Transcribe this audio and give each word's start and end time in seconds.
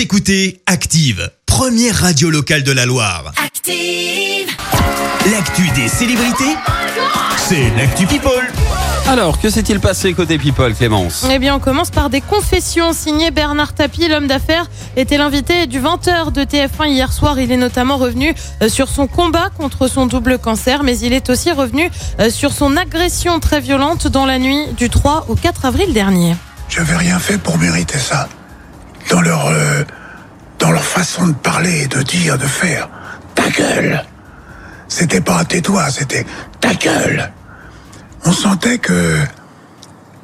Vous 0.00 0.04
écoutez 0.04 0.62
Active, 0.64 1.30
première 1.44 1.94
radio 1.94 2.30
locale 2.30 2.62
de 2.62 2.72
la 2.72 2.86
Loire. 2.86 3.34
Active. 3.36 4.48
L'actu 5.30 5.68
des 5.74 5.88
célébrités, 5.88 6.56
c'est 7.36 7.68
l'actu 7.76 8.06
People. 8.06 8.50
Alors, 9.06 9.38
que 9.38 9.50
s'est-il 9.50 9.78
passé 9.78 10.14
côté 10.14 10.38
People, 10.38 10.74
Clémence? 10.74 11.26
Eh 11.30 11.38
bien, 11.38 11.54
on 11.54 11.58
commence 11.58 11.90
par 11.90 12.08
des 12.08 12.22
confessions 12.22 12.94
signées 12.94 13.30
Bernard 13.30 13.74
Tapie, 13.74 14.08
l'homme 14.08 14.26
d'affaires, 14.26 14.70
était 14.96 15.18
l'invité 15.18 15.66
du 15.66 15.82
20h 15.82 16.32
de 16.32 16.44
TF1 16.44 16.88
hier 16.88 17.12
soir. 17.12 17.38
Il 17.38 17.52
est 17.52 17.58
notamment 17.58 17.98
revenu 17.98 18.34
euh, 18.62 18.70
sur 18.70 18.88
son 18.88 19.06
combat 19.06 19.50
contre 19.50 19.86
son 19.86 20.06
double 20.06 20.38
cancer, 20.38 20.82
mais 20.82 20.98
il 20.98 21.12
est 21.12 21.28
aussi 21.28 21.52
revenu 21.52 21.90
euh, 22.20 22.30
sur 22.30 22.52
son 22.52 22.78
agression 22.78 23.38
très 23.38 23.60
violente 23.60 24.08
dans 24.08 24.24
la 24.24 24.38
nuit 24.38 24.64
du 24.78 24.88
3 24.88 25.26
au 25.28 25.34
4 25.34 25.66
avril 25.66 25.92
dernier. 25.92 26.36
J'avais 26.70 26.96
rien 26.96 27.18
fait 27.18 27.36
pour 27.36 27.58
mériter 27.58 27.98
ça. 27.98 28.30
Dans 29.08 29.20
leur, 29.20 29.46
euh, 29.46 29.84
dans 30.58 30.70
leur 30.70 30.84
façon 30.84 31.28
de 31.28 31.34
parler, 31.34 31.86
de 31.86 32.02
dire, 32.02 32.36
de 32.38 32.46
faire. 32.46 32.88
Ta 33.34 33.48
gueule. 33.48 34.04
C'était 34.88 35.20
pas 35.20 35.44
tais-toi, 35.44 35.88
c'était 35.90 36.26
ta 36.60 36.74
gueule. 36.74 37.30
On 38.24 38.32
sentait 38.32 38.78
que, 38.78 39.16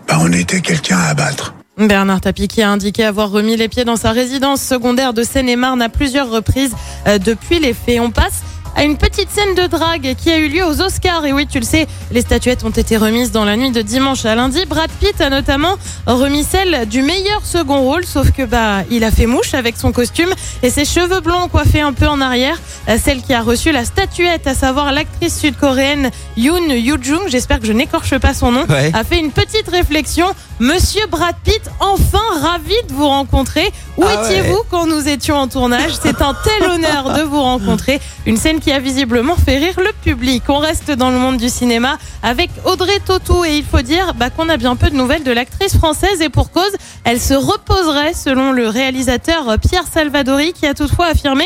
bah, 0.06 0.18
on 0.20 0.32
était 0.32 0.60
quelqu'un 0.60 0.98
à 0.98 1.08
abattre. 1.08 1.54
Bernard 1.78 2.22
Tapie 2.22 2.48
a 2.62 2.70
indiqué 2.70 3.04
avoir 3.04 3.30
remis 3.30 3.56
les 3.56 3.68
pieds 3.68 3.84
dans 3.84 3.96
sa 3.96 4.10
résidence 4.10 4.62
secondaire 4.62 5.12
de 5.12 5.22
Seine-et-Marne 5.22 5.82
à 5.82 5.88
plusieurs 5.88 6.30
reprises 6.30 6.74
euh, 7.06 7.18
depuis 7.18 7.58
les 7.58 7.74
faits. 7.74 8.00
On 8.00 8.10
passe 8.10 8.42
à 8.76 8.84
une 8.84 8.96
petite 8.98 9.30
scène 9.30 9.54
de 9.54 9.66
drague 9.66 10.14
qui 10.16 10.30
a 10.30 10.36
eu 10.38 10.48
lieu 10.48 10.64
aux 10.64 10.80
Oscars. 10.82 11.24
Et 11.24 11.32
oui, 11.32 11.46
tu 11.46 11.58
le 11.58 11.64
sais, 11.64 11.86
les 12.12 12.20
statuettes 12.20 12.62
ont 12.62 12.70
été 12.70 12.96
remises 12.96 13.32
dans 13.32 13.44
la 13.44 13.56
nuit 13.56 13.70
de 13.72 13.80
dimanche 13.82 14.24
à 14.26 14.34
lundi. 14.34 14.64
Brad 14.66 14.90
Pitt 15.00 15.18
a 15.20 15.30
notamment 15.30 15.76
remis 16.06 16.44
celle 16.44 16.86
du 16.86 17.02
meilleur 17.02 17.40
second 17.44 17.80
rôle, 17.80 18.04
sauf 18.04 18.30
que 18.32 18.42
bah 18.44 18.82
il 18.90 19.02
a 19.02 19.10
fait 19.10 19.26
mouche 19.26 19.54
avec 19.54 19.76
son 19.76 19.92
costume 19.92 20.28
et 20.62 20.70
ses 20.70 20.84
cheveux 20.84 21.20
blonds 21.20 21.48
coiffés 21.48 21.80
un 21.80 21.92
peu 21.94 22.06
en 22.06 22.20
arrière. 22.20 22.58
Euh, 22.88 22.98
Celle 23.02 23.22
qui 23.22 23.32
a 23.34 23.40
reçu 23.42 23.72
la 23.72 23.84
statuette, 23.84 24.46
à 24.46 24.54
savoir 24.54 24.92
l'actrice 24.92 25.38
sud-coréenne 25.40 26.10
Yoon 26.36 26.68
Yoo-jung, 26.70 27.22
j'espère 27.28 27.60
que 27.60 27.66
je 27.66 27.72
n'écorche 27.72 28.16
pas 28.18 28.34
son 28.34 28.52
nom, 28.52 28.64
Ouais. 28.68 28.90
a 28.94 29.04
fait 29.04 29.18
une 29.18 29.30
petite 29.32 29.68
réflexion. 29.70 30.26
Monsieur 30.58 31.06
Brad 31.10 31.34
Pitt, 31.44 31.62
enfin 31.80 32.20
ravi 32.40 32.74
de 32.88 32.94
vous 32.94 33.06
rencontrer. 33.08 33.70
Où 33.96 34.04
Ah 34.04 34.22
ouais. 34.22 34.24
étiez-vous 34.38 34.62
quand 34.70 34.86
nous 34.86 35.06
étions 35.08 35.36
en 35.36 35.48
tournage? 35.48 35.92
C'est 36.02 36.20
un 36.22 36.34
tel 36.44 36.70
honneur 36.70 37.12
de 37.18 37.22
vous 37.22 37.40
rencontrer. 37.42 38.00
Une 38.26 38.36
scène 38.36 38.58
qui 38.60 38.65
a 38.72 38.78
visiblement 38.78 39.36
fait 39.36 39.58
rire 39.58 39.78
le 39.78 39.92
public. 40.02 40.42
On 40.48 40.58
reste 40.58 40.90
dans 40.90 41.10
le 41.10 41.18
monde 41.18 41.36
du 41.36 41.48
cinéma 41.48 41.98
avec 42.22 42.50
Audrey 42.64 42.98
Tautou 43.04 43.44
et 43.44 43.56
il 43.56 43.64
faut 43.64 43.82
dire 43.82 44.14
bah, 44.14 44.30
qu'on 44.30 44.48
a 44.48 44.56
bien 44.56 44.76
peu 44.76 44.90
de 44.90 44.96
nouvelles 44.96 45.24
de 45.24 45.30
l'actrice 45.30 45.76
française 45.76 46.20
et 46.20 46.28
pour 46.28 46.50
cause, 46.50 46.72
elle 47.04 47.20
se 47.20 47.34
reposerait 47.34 48.14
selon 48.14 48.52
le 48.52 48.68
réalisateur 48.68 49.58
Pierre 49.58 49.84
Salvadori 49.92 50.52
qui 50.52 50.66
a 50.66 50.74
toutefois 50.74 51.06
affirmé 51.06 51.44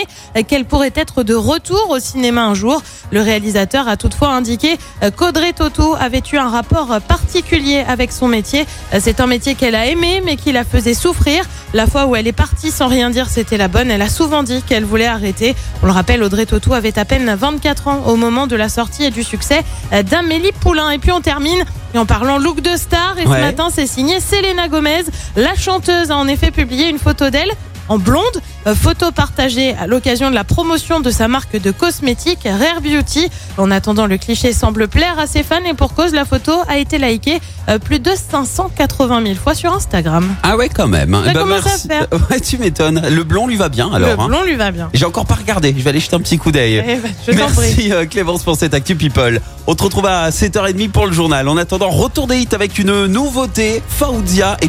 qu'elle 0.48 0.64
pourrait 0.64 0.92
être 0.94 1.22
de 1.22 1.34
retour 1.34 1.90
au 1.90 1.98
cinéma 1.98 2.44
un 2.44 2.54
jour. 2.54 2.82
Le 3.10 3.20
réalisateur 3.20 3.88
a 3.88 3.96
toutefois 3.96 4.28
indiqué 4.28 4.78
qu'Audrey 5.16 5.52
Tautou 5.52 5.94
avait 5.98 6.22
eu 6.32 6.36
un 6.36 6.48
rapport 6.48 7.00
particulier 7.02 7.84
avec 7.86 8.12
son 8.12 8.28
métier. 8.28 8.66
C'est 8.98 9.20
un 9.20 9.26
métier 9.26 9.54
qu'elle 9.54 9.74
a 9.74 9.86
aimé 9.86 10.22
mais 10.24 10.36
qui 10.36 10.52
la 10.52 10.64
faisait 10.64 10.94
souffrir. 10.94 11.44
La 11.72 11.86
fois 11.86 12.06
où 12.06 12.16
elle 12.16 12.26
est 12.26 12.32
partie 12.32 12.70
sans 12.70 12.88
rien 12.88 13.10
dire, 13.10 13.28
c'était 13.28 13.56
la 13.56 13.68
bonne. 13.68 13.90
Elle 13.90 14.02
a 14.02 14.08
souvent 14.08 14.42
dit 14.42 14.62
qu'elle 14.62 14.84
voulait 14.84 15.06
arrêter. 15.06 15.54
On 15.82 15.86
le 15.86 15.92
rappelle, 15.92 16.22
Audrey 16.22 16.44
Tautou 16.46 16.74
avait 16.74 16.98
à 16.98 17.04
peine 17.04 17.32
24 17.32 17.86
ans 17.88 18.02
au 18.06 18.16
moment 18.16 18.46
de 18.48 18.56
la 18.56 18.68
sortie 18.68 19.04
et 19.04 19.10
du 19.10 19.22
succès 19.22 19.62
d'Amélie 20.10 20.52
Poulain. 20.60 20.90
Et 20.90 20.98
puis 20.98 21.12
on 21.12 21.20
termine 21.20 21.64
et 21.94 21.98
en 21.98 22.06
parlant 22.06 22.38
look 22.38 22.60
de 22.60 22.76
star. 22.76 23.16
Et 23.18 23.26
Ouais. 23.26 23.36
ce 23.36 23.40
matin, 23.40 23.68
c'est 23.72 23.86
signé 23.86 24.18
Selena 24.20 24.66
Gomez. 24.68 25.04
La 25.36 25.54
chanteuse 25.54 26.10
a 26.10 26.16
en 26.16 26.26
effet 26.26 26.50
publié 26.50 26.88
une 26.88 26.98
photo 26.98 27.30
d'elle 27.30 27.52
en 27.90 27.98
blonde, 27.98 28.24
Euh, 28.66 28.74
photo 28.74 29.10
partagée 29.10 29.74
à 29.80 29.86
l'occasion 29.86 30.28
de 30.28 30.34
la 30.34 30.44
promotion 30.44 31.00
de 31.00 31.10
sa 31.10 31.28
marque 31.28 31.58
de 31.58 31.70
cosmétiques 31.70 32.44
Rare 32.44 32.82
Beauty. 32.82 33.30
En 33.56 33.70
attendant, 33.70 34.06
le 34.06 34.18
cliché 34.18 34.52
semble 34.52 34.86
plaire 34.86 35.18
à 35.18 35.26
ses 35.26 35.42
fans 35.42 35.64
et 35.64 35.72
pour 35.72 35.94
cause, 35.94 36.12
la 36.12 36.26
photo 36.26 36.52
a 36.68 36.76
été 36.76 36.98
likée 36.98 37.40
euh, 37.70 37.78
plus 37.78 38.00
de 38.00 38.10
580 38.14 39.22
000 39.22 39.34
fois 39.42 39.54
sur 39.54 39.72
Instagram. 39.72 40.28
Ah 40.42 40.58
ouais, 40.58 40.68
quand 40.68 40.88
même. 40.88 41.14
Ça 41.14 41.30
Eh 41.30 41.32
ben, 41.32 41.40
à 41.40 41.44
merci. 41.46 41.88
faire. 41.88 42.06
Ouais, 42.30 42.38
tu 42.40 42.58
m'étonnes. 42.58 43.00
Le 43.10 43.24
blond 43.24 43.46
lui 43.46 43.56
va 43.56 43.70
bien, 43.70 43.90
alors. 43.94 44.10
le 44.14 44.20
hein. 44.20 44.26
blond 44.28 44.42
lui 44.42 44.56
va 44.56 44.70
bien. 44.72 44.90
J'ai 44.92 45.06
encore 45.06 45.24
pas 45.24 45.36
regardé. 45.36 45.74
Je 45.74 45.82
vais 45.82 45.88
aller 45.88 46.00
jeter 46.00 46.16
un 46.16 46.20
petit 46.20 46.36
coup 46.36 46.52
d'œil. 46.52 46.84
Eh 46.86 46.96
ben, 46.96 47.10
je. 47.26 47.32
Merci 47.32 47.92
euh, 47.92 48.04
Clémence 48.04 48.42
pour 48.42 48.56
cette 48.56 48.74
Actu 48.74 48.94
People. 48.94 49.40
On 49.66 49.74
te 49.74 49.82
retrouve 49.82 50.04
à 50.04 50.28
7h30 50.28 50.90
pour 50.90 51.06
le 51.06 51.12
journal. 51.12 51.48
En 51.48 51.56
attendant, 51.56 51.88
retour 51.88 52.26
des 52.26 52.40
hits 52.40 52.48
avec 52.52 52.78
une 52.78 53.06
nouveauté, 53.06 53.82
Faoudia 53.88 54.58
et 54.60 54.68